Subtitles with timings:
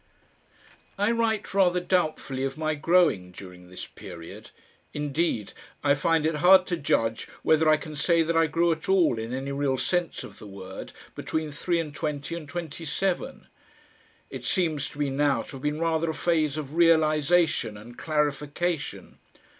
[0.97, 4.49] I write rather doubtfully of my growing during this period.
[4.95, 8.89] Indeed I find it hard to judge whether I can say that I grew at
[8.89, 13.45] all in any real sense of the word, between three and twenty and twenty seven.
[14.31, 19.19] It seems to me now to have been rather a phase of realisation and clarification.